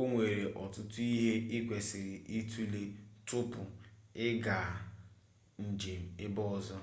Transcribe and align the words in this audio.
onwere 0.00 0.44
ọtụtụ 0.62 1.00
ihe 1.14 1.32
ị 1.56 1.58
kwesịrị 1.66 2.14
itule 2.38 2.82
tupu 3.26 3.62
ị 4.24 4.26
gaa 4.44 4.70
njem 5.66 6.02
ebe 6.24 6.42
ọzọ 6.56 6.78